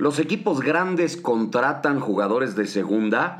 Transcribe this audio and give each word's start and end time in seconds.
¿Los 0.00 0.18
equipos 0.18 0.62
grandes 0.62 1.18
contratan 1.18 2.00
jugadores 2.00 2.56
de 2.56 2.66
segunda? 2.66 3.36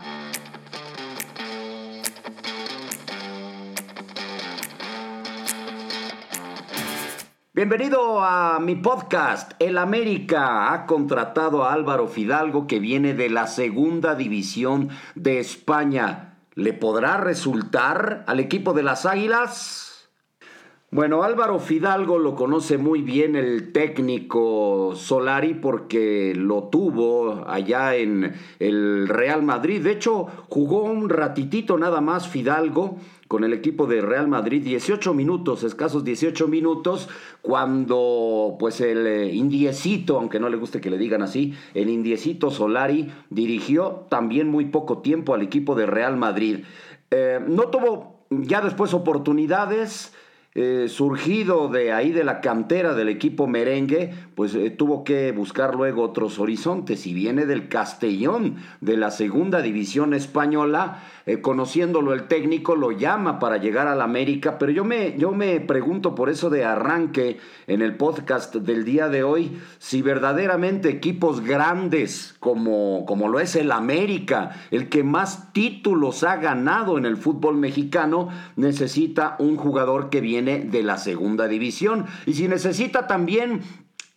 Bienvenido 7.54 8.22
a 8.22 8.60
mi 8.60 8.76
podcast. 8.76 9.52
El 9.58 9.78
América 9.78 10.74
ha 10.74 10.84
contratado 10.84 11.64
a 11.64 11.72
Álvaro 11.72 12.08
Fidalgo 12.08 12.66
que 12.66 12.78
viene 12.78 13.14
de 13.14 13.30
la 13.30 13.46
segunda 13.46 14.14
división 14.14 14.90
de 15.14 15.40
España. 15.40 16.40
¿Le 16.56 16.74
podrá 16.74 17.16
resultar 17.16 18.22
al 18.26 18.38
equipo 18.38 18.74
de 18.74 18.82
las 18.82 19.06
Águilas? 19.06 19.89
Bueno, 20.92 21.22
Álvaro 21.22 21.60
Fidalgo 21.60 22.18
lo 22.18 22.34
conoce 22.34 22.76
muy 22.76 23.00
bien 23.00 23.36
el 23.36 23.70
técnico 23.70 24.92
Solari 24.96 25.54
porque 25.54 26.34
lo 26.34 26.64
tuvo 26.64 27.44
allá 27.46 27.94
en 27.94 28.34
el 28.58 29.06
Real 29.06 29.44
Madrid. 29.44 29.84
De 29.84 29.92
hecho, 29.92 30.26
jugó 30.48 30.82
un 30.82 31.08
ratitito 31.08 31.78
nada 31.78 32.00
más 32.00 32.26
Fidalgo 32.26 32.96
con 33.28 33.44
el 33.44 33.52
equipo 33.52 33.86
de 33.86 34.00
Real 34.00 34.26
Madrid, 34.26 34.64
18 34.64 35.14
minutos, 35.14 35.62
escasos 35.62 36.02
18 36.02 36.48
minutos, 36.48 37.08
cuando 37.40 38.56
pues 38.58 38.80
el 38.80 39.06
eh, 39.06 39.32
indiecito, 39.32 40.18
aunque 40.18 40.40
no 40.40 40.48
le 40.48 40.56
guste 40.56 40.80
que 40.80 40.90
le 40.90 40.98
digan 40.98 41.22
así, 41.22 41.54
el 41.72 41.88
indiecito 41.88 42.50
Solari 42.50 43.12
dirigió 43.30 44.06
también 44.08 44.48
muy 44.48 44.64
poco 44.64 44.98
tiempo 44.98 45.34
al 45.34 45.42
equipo 45.42 45.76
de 45.76 45.86
Real 45.86 46.16
Madrid. 46.16 46.64
Eh, 47.12 47.38
no 47.46 47.68
tuvo 47.68 48.24
ya 48.30 48.60
después 48.60 48.92
oportunidades, 48.92 50.12
eh, 50.56 50.86
surgido 50.88 51.68
de 51.68 51.92
ahí 51.92 52.10
de 52.10 52.24
la 52.24 52.40
cantera 52.40 52.94
del 52.94 53.08
equipo 53.08 53.46
merengue, 53.46 54.12
pues 54.34 54.52
eh, 54.56 54.70
tuvo 54.70 55.04
que 55.04 55.30
buscar 55.30 55.76
luego 55.76 56.02
otros 56.02 56.40
horizontes 56.40 57.06
y 57.06 57.14
viene 57.14 57.46
del 57.46 57.68
Castellón, 57.68 58.56
de 58.80 58.96
la 58.96 59.12
segunda 59.12 59.62
división 59.62 60.12
española, 60.12 61.04
eh, 61.26 61.40
conociéndolo 61.40 62.14
el 62.14 62.24
técnico, 62.26 62.74
lo 62.74 62.90
llama 62.90 63.38
para 63.38 63.58
llegar 63.58 63.86
al 63.86 64.02
América, 64.02 64.58
pero 64.58 64.72
yo 64.72 64.84
me, 64.84 65.16
yo 65.16 65.30
me 65.30 65.60
pregunto 65.60 66.16
por 66.16 66.28
eso 66.28 66.50
de 66.50 66.64
arranque 66.64 67.38
en 67.68 67.80
el 67.80 67.96
podcast 67.96 68.56
del 68.56 68.84
día 68.84 69.08
de 69.08 69.22
hoy, 69.22 69.56
si 69.78 70.02
verdaderamente 70.02 70.88
equipos 70.88 71.42
grandes 71.42 72.34
como, 72.40 73.04
como 73.06 73.28
lo 73.28 73.38
es 73.38 73.54
el 73.54 73.70
América, 73.70 74.50
el 74.72 74.88
que 74.88 75.04
más 75.04 75.52
títulos 75.52 76.24
ha 76.24 76.38
ganado 76.38 76.98
en 76.98 77.06
el 77.06 77.16
fútbol 77.16 77.56
mexicano, 77.56 78.30
necesita 78.56 79.36
un 79.38 79.54
jugador 79.54 80.10
que 80.10 80.20
viene 80.20 80.39
de 80.42 80.82
la 80.82 80.98
segunda 80.98 81.48
división. 81.48 82.06
Y 82.26 82.34
si 82.34 82.48
necesita 82.48 83.06
también 83.06 83.62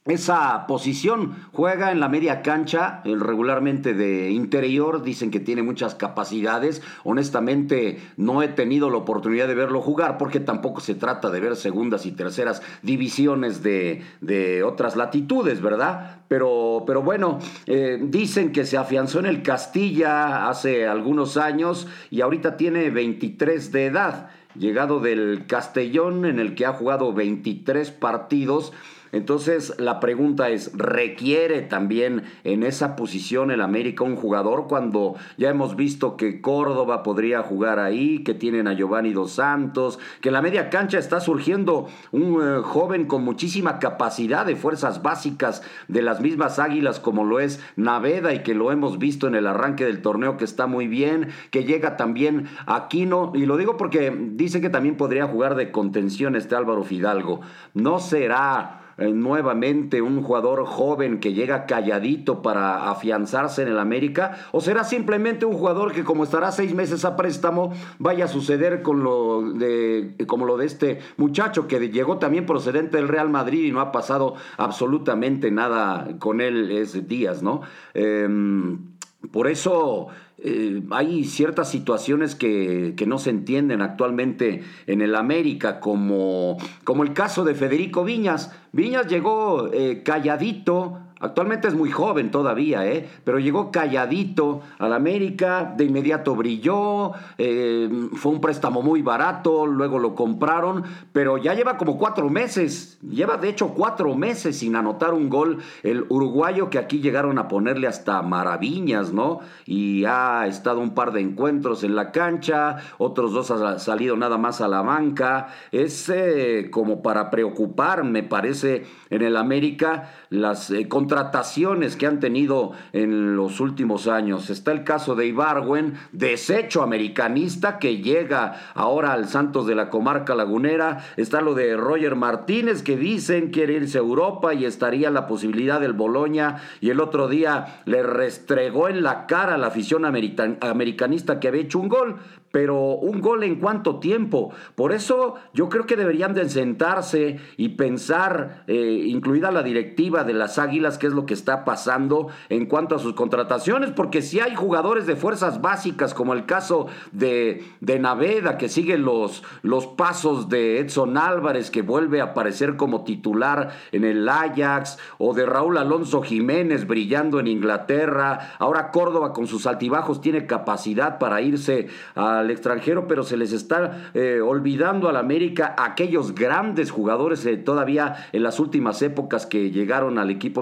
esa 0.06 0.68
posición 0.68 1.34
juega 1.54 1.94
en 1.94 2.02
la 2.02 2.10
media 2.10 2.42
cancha, 2.42 3.02
regularmente 3.06 3.94
de 3.94 4.32
interior, 4.32 5.02
dicen 5.02 5.32
que 5.32 5.40
tiene 5.40 5.64
muchas 5.64 5.96
capacidades. 5.96 6.82
Honestamente, 7.06 8.00
no 8.18 8.44
he 8.44 8.50
tenido 8.50 8.90
la 8.90 8.98
oportunidad 8.98 9.48
de 9.48 9.56
verlo 9.56 9.82
jugar 9.82 10.18
porque 10.18 10.42
tampoco 10.42 10.82
se 10.82 10.96
trata 10.96 11.30
de 11.30 11.40
ver 11.40 11.56
segundas 11.56 12.06
y 12.06 12.12
terceras 12.12 12.62
divisiones 12.82 13.64
de, 13.64 14.04
de 14.20 14.64
otras 14.64 14.98
latitudes, 14.98 15.62
¿verdad? 15.62 16.24
Pero, 16.28 16.84
pero 16.86 17.02
bueno, 17.02 17.40
eh, 17.66 17.98
dicen 18.02 18.52
que 18.52 18.66
se 18.66 18.76
afianzó 18.76 19.20
en 19.20 19.28
el 19.28 19.42
Castilla 19.42 20.50
hace 20.50 20.86
algunos 20.86 21.38
años 21.38 21.88
y 22.10 22.20
ahorita 22.20 22.58
tiene 22.58 22.90
23 22.90 23.72
de 23.72 23.86
edad 23.86 24.30
llegado 24.56 25.00
del 25.00 25.46
Castellón 25.48 26.26
en 26.26 26.40
el 26.40 26.56
que 26.56 26.66
ha 26.66 26.74
jugado 26.74 27.14
23 27.14 27.92
partidos 27.92 28.74
entonces 29.14 29.76
la 29.78 30.00
pregunta 30.00 30.50
es, 30.50 30.72
¿requiere 30.76 31.62
también 31.62 32.24
en 32.44 32.64
esa 32.64 32.96
posición 32.96 33.52
el 33.52 33.62
América 33.62 34.04
un 34.04 34.16
jugador 34.16 34.66
cuando 34.68 35.16
ya 35.38 35.52
hemos 35.52 35.76
visto 35.76 36.18
que 36.18 36.42
Córdoba 36.42 37.04
podría 37.04 37.44
jugar 37.44 37.78
ahí, 37.78 38.24
que 38.24 38.34
tienen 38.34 38.68
a 38.68 38.74
Giovanni 38.74 39.14
Dos 39.14 39.34
Santos, 39.34 40.00
que 40.20 40.30
en 40.30 40.34
la 40.34 40.42
media 40.42 40.72
cancha 40.72 40.98
está 40.98 41.20
surgiendo 41.20 41.88
un 42.12 42.42
eh, 42.42 42.62
joven 42.64 43.06
con 43.06 43.24
muchísima 43.24 43.78
capacidad 43.78 44.48
de 44.48 44.56
fuerzas 44.56 45.04
básicas 45.04 45.62
de 45.88 46.02
las 46.02 46.20
mismas 46.20 46.58
águilas 46.58 47.00
como 47.00 47.24
lo 47.24 47.40
es 47.40 47.62
Naveda 47.76 48.34
y 48.34 48.42
que 48.42 48.56
lo 48.56 48.72
hemos 48.72 48.98
visto 48.98 49.28
en 49.28 49.36
el 49.36 49.46
arranque 49.46 49.86
del 49.86 50.02
torneo 50.02 50.38
que 50.38 50.46
está 50.46 50.66
muy 50.66 50.88
bien, 50.88 51.30
que 51.52 51.66
llega 51.66 51.98
también 51.98 52.48
Aquino, 52.66 53.32
y 53.36 53.46
lo 53.46 53.58
digo 53.58 53.78
porque 53.78 54.12
dice 54.32 54.60
que 54.60 54.72
también 54.72 54.98
podría 54.98 55.28
jugar 55.28 55.54
de 55.54 55.72
contención 55.72 56.36
este 56.36 56.56
Álvaro 56.56 56.84
Fidalgo. 56.84 57.42
No 57.76 58.00
será 58.00 58.80
eh, 58.98 59.12
nuevamente 59.14 60.02
un 60.02 60.24
jugador 60.24 60.66
joven 60.66 61.20
que 61.20 61.34
llega 61.34 61.66
calladito 61.66 62.42
para 62.42 62.90
afianzarse 62.90 63.62
en 63.62 63.68
el 63.68 63.80
América? 63.80 64.38
¿O 64.52 64.62
será 64.62 64.84
simplemente 64.84 65.46
un 65.46 65.54
jugador 65.54 65.92
que 65.92 66.04
como 66.04 66.24
estará 66.24 66.52
seis 66.52 66.74
meses 66.74 67.06
a 67.06 67.16
préstamo 67.16 67.74
vaya 68.00 68.26
a 68.26 68.28
suceder 68.28 68.82
con 68.82 69.04
lo 69.04 69.54
de, 69.54 70.16
como 70.28 70.46
lo 70.46 70.58
de 70.58 70.66
este 70.66 71.00
muchacho 71.18 71.68
que 71.68 71.80
llegó 71.90 72.18
también 72.18 72.46
procedente 72.46 72.98
del 72.98 73.08
Real 73.08 73.30
Madrid 73.30 73.66
y 73.66 73.72
no 73.72 73.82
ha 73.82 73.92
pasado 73.92 74.36
absolutamente 74.58 75.52
nada 75.52 76.08
con 76.20 76.42
él 76.42 76.72
ese 76.72 77.02
días, 77.02 77.44
¿no? 77.44 77.62
Em, 77.94 78.93
por 79.32 79.48
eso 79.48 80.08
eh, 80.38 80.82
hay 80.92 81.24
ciertas 81.24 81.70
situaciones 81.70 82.36
que, 82.36 82.96
no 83.08 83.18
se 83.18 83.30
entienden 83.30 83.82
actualmente 83.82 84.64
en 84.88 85.02
el 85.02 85.16
América, 85.16 85.80
como, 85.80 86.58
como 86.84 87.04
el 87.04 87.14
caso 87.14 87.44
de 87.44 87.56
Federico 87.56 88.04
Viñas. 88.04 88.52
Viñas 88.72 89.08
llegó 89.08 89.70
eh, 89.72 90.04
calladito 90.04 91.00
Actualmente 91.24 91.70
es 91.70 91.74
muy 91.74 91.90
joven 91.90 92.32
todavía, 92.32 92.86
¿eh? 92.86 93.08
pero 93.24 93.40
llegó 93.40 93.72
calladito 93.72 94.60
al 94.78 94.92
América, 94.92 95.74
de 95.78 95.86
inmediato 95.86 96.36
brilló, 96.36 97.14
eh, 97.38 97.90
fue 98.16 98.34
un 98.34 98.42
préstamo 98.42 98.82
muy 98.82 99.02
barato, 99.02 99.66
luego 99.66 100.00
lo 100.00 100.16
compraron, 100.16 100.84
pero 101.14 101.38
ya 101.38 101.54
lleva 101.54 101.78
como 101.78 101.98
cuatro 101.98 102.30
meses, 102.30 103.00
lleva 103.02 103.38
de 103.38 103.48
hecho 103.48 103.70
cuatro 103.70 104.14
meses 104.16 104.60
sin 104.60 104.76
anotar 104.76 105.14
un 105.14 105.30
gol 105.30 105.60
el 105.84 106.06
uruguayo 106.10 106.70
que 106.70 106.78
aquí 106.78 107.00
llegaron 107.00 107.38
a 107.38 107.48
ponerle 107.48 107.88
hasta 107.88 108.22
maravillas, 108.22 109.14
¿no? 109.14 109.40
Y 109.66 110.04
ha 110.04 110.46
estado 110.46 110.82
un 110.82 110.94
par 110.94 111.14
de 111.14 111.22
encuentros 111.22 111.86
en 111.86 111.96
la 111.96 112.12
cancha, 112.12 112.80
otros 112.98 113.32
dos 113.32 113.50
ha 113.50 113.80
salido 113.80 114.18
nada 114.18 114.38
más 114.38 114.60
a 114.60 114.68
la 114.68 114.82
banca, 114.82 115.48
es 115.72 116.10
eh, 116.10 116.68
como 116.70 117.02
para 117.02 117.30
preocupar, 117.30 118.04
me 118.04 118.24
parece, 118.24 118.86
en 119.10 119.22
el 119.22 119.38
América 119.38 120.12
las 120.30 120.70
eh, 120.70 120.90
contrataciones 121.14 121.96
que 121.96 122.08
han 122.08 122.20
tenido 122.20 122.72
en 122.92 123.36
los 123.36 123.60
últimos 123.60 124.08
años. 124.08 124.50
Está 124.50 124.72
el 124.72 124.84
caso 124.84 125.14
de 125.14 125.28
Ibarwen, 125.28 125.94
desecho 126.12 126.82
americanista 126.82 127.78
que 127.78 127.98
llega 127.98 128.72
ahora 128.74 129.14
al 129.14 129.28
Santos 129.28 129.68
de 129.68 129.76
la 129.76 129.92
comarca 129.92 130.34
lagunera. 130.34 131.06
Está 131.16 131.42
lo 131.42 131.54
de 131.54 131.78
Roger 131.78 132.16
Martínez 132.16 132.82
que 132.82 132.98
dicen 132.98 133.52
quiere 133.52 133.74
irse 133.74 134.00
a 134.00 134.02
Europa 134.02 134.56
y 134.56 134.66
estaría 134.66 135.12
la 135.12 135.28
posibilidad 135.28 135.80
del 135.80 135.94
Boloña 135.94 136.64
y 136.82 136.90
el 136.90 137.00
otro 137.00 137.28
día 137.28 137.84
le 137.86 138.02
restregó 138.02 138.90
en 138.90 139.04
la 139.04 139.28
cara 139.28 139.60
la 139.60 139.68
afición 139.68 140.06
americanista 140.06 141.40
que 141.40 141.48
había 141.48 141.62
hecho 141.62 141.78
un 141.78 141.90
gol 141.90 142.16
pero 142.54 142.78
un 142.94 143.20
gol 143.20 143.44
en 143.44 143.56
cuánto 143.56 144.00
tiempo. 144.00 144.54
Por 144.76 144.94
eso 144.94 145.34
yo 145.56 145.70
creo 145.70 145.88
que 145.88 145.96
deberían 145.96 146.36
de 146.36 146.48
sentarse 146.48 147.40
y 147.58 147.70
pensar, 147.70 148.64
eh, 148.68 149.06
incluida 149.08 149.50
la 149.50 149.64
directiva 149.64 150.24
de 150.24 150.34
las 150.34 150.60
Águilas, 150.60 151.00
qué 151.04 151.08
es 151.08 151.14
lo 151.14 151.26
que 151.26 151.34
está 151.34 151.66
pasando 151.66 152.30
en 152.48 152.66
cuanto 152.66 152.96
a 152.96 153.00
sus 153.00 153.14
contrataciones, 153.14 153.92
porque 153.92 154.22
si 154.22 154.40
hay 154.40 154.56
jugadores 154.56 155.06
de 155.06 155.18
fuerzas 155.18 155.60
básicas, 155.60 156.14
como 156.14 156.32
el 156.32 156.46
caso 156.46 156.88
de, 157.12 157.66
de 157.82 158.00
Naveda, 158.00 158.58
que 158.58 158.70
sigue 158.70 158.98
los, 158.98 159.44
los 159.64 159.86
pasos 159.86 160.48
de 160.48 160.80
Edson 160.80 161.18
Álvarez, 161.18 161.72
que 161.72 161.82
vuelve 161.82 162.22
a 162.22 162.32
aparecer 162.32 162.78
como 162.78 163.04
titular 163.04 163.74
en 163.92 164.06
el 164.06 164.30
Ajax, 164.30 164.98
o 165.18 165.34
de 165.34 165.46
Raúl 165.46 165.78
Alonso 165.78 166.22
Jiménez 166.22 166.88
brillando 166.88 167.42
en 167.42 167.48
Inglaterra, 167.48 168.56
ahora 168.60 168.90
Córdoba 168.92 169.34
con 169.34 169.46
sus 169.46 169.68
altibajos 169.68 170.22
tiene 170.22 170.46
capacidad 170.46 171.20
para 171.20 171.42
irse 171.42 171.90
al 172.16 172.50
extranjero, 172.50 173.10
pero 173.10 173.24
se 173.24 173.36
les 173.36 173.52
está 173.52 174.12
eh, 174.14 174.40
olvidando 174.40 175.10
al 175.10 175.18
América 175.18 175.76
aquellos 175.78 176.34
grandes 176.34 176.92
jugadores 176.92 177.46
eh, 177.46 177.58
todavía 177.58 178.28
en 178.32 178.44
las 178.44 178.62
últimas 178.62 179.02
épocas 179.02 179.46
que 179.46 179.70
llegaron 179.70 180.18
al 180.18 180.30
equipo 180.30 180.62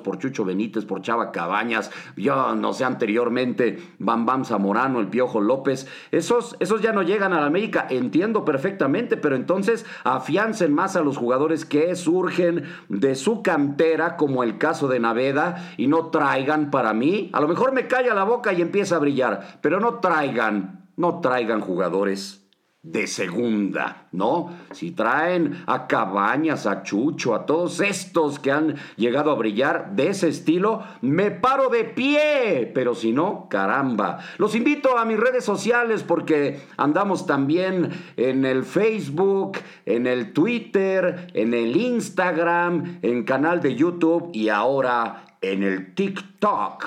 por 0.00 0.18
Chucho 0.18 0.44
Benítez, 0.44 0.84
por 0.84 1.02
Chava 1.02 1.30
Cabañas, 1.30 1.90
yo 2.16 2.54
no 2.54 2.72
sé 2.72 2.84
anteriormente, 2.84 3.78
Bam 3.98 4.26
Bam 4.26 4.44
Zamorano, 4.44 5.00
el 5.00 5.08
Piojo 5.08 5.40
López, 5.40 5.86
esos, 6.10 6.56
esos 6.60 6.82
ya 6.82 6.92
no 6.92 7.02
llegan 7.02 7.32
al 7.32 7.44
América, 7.44 7.86
entiendo 7.88 8.44
perfectamente, 8.44 9.16
pero 9.16 9.36
entonces 9.36 9.86
afiancen 10.04 10.74
más 10.74 10.96
a 10.96 11.02
los 11.02 11.16
jugadores 11.16 11.64
que 11.64 11.94
surgen 11.94 12.64
de 12.88 13.14
su 13.14 13.42
cantera, 13.42 14.16
como 14.16 14.42
el 14.42 14.58
caso 14.58 14.88
de 14.88 15.00
Naveda, 15.00 15.72
y 15.76 15.86
no 15.86 16.06
traigan 16.06 16.70
para 16.70 16.92
mí, 16.92 17.30
a 17.32 17.40
lo 17.40 17.48
mejor 17.48 17.72
me 17.72 17.86
calla 17.86 18.14
la 18.14 18.24
boca 18.24 18.52
y 18.52 18.60
empieza 18.60 18.96
a 18.96 19.00
brillar, 19.00 19.58
pero 19.60 19.80
no 19.80 20.00
traigan 20.00 20.88
no 20.98 21.20
traigan 21.20 21.60
jugadores 21.60 22.47
de 22.82 23.08
segunda, 23.08 24.08
¿no? 24.12 24.56
Si 24.70 24.92
traen 24.92 25.64
a 25.66 25.88
Cabañas, 25.88 26.64
a 26.64 26.84
Chucho, 26.84 27.34
a 27.34 27.44
todos 27.44 27.80
estos 27.80 28.38
que 28.38 28.52
han 28.52 28.76
llegado 28.96 29.32
a 29.32 29.34
brillar 29.34 29.96
de 29.96 30.08
ese 30.10 30.28
estilo, 30.28 30.84
me 31.00 31.32
paro 31.32 31.70
de 31.70 31.84
pie, 31.84 32.70
pero 32.72 32.94
si 32.94 33.12
no, 33.12 33.48
caramba. 33.50 34.18
Los 34.38 34.54
invito 34.54 34.96
a 34.96 35.04
mis 35.04 35.18
redes 35.18 35.44
sociales 35.44 36.04
porque 36.04 36.60
andamos 36.76 37.26
también 37.26 37.90
en 38.16 38.44
el 38.44 38.64
Facebook, 38.64 39.58
en 39.84 40.06
el 40.06 40.32
Twitter, 40.32 41.32
en 41.34 41.54
el 41.54 41.76
Instagram, 41.76 43.00
en 43.02 43.24
canal 43.24 43.60
de 43.60 43.74
YouTube 43.74 44.30
y 44.32 44.50
ahora 44.50 45.24
en 45.40 45.64
el 45.64 45.94
TikTok. 45.94 46.84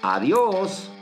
Adiós. 0.00 0.93